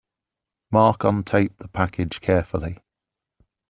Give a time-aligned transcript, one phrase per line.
[0.71, 2.79] Mark untaped the package carefully.